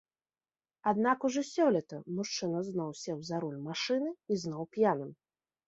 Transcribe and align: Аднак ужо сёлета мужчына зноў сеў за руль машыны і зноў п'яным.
Аднак 0.91 1.27
ужо 1.29 1.43
сёлета 1.49 1.97
мужчына 2.21 2.63
зноў 2.71 2.91
сеў 3.03 3.21
за 3.29 3.45
руль 3.47 3.63
машыны 3.69 4.11
і 4.33 4.43
зноў 4.49 4.63
п'яным. 4.77 5.17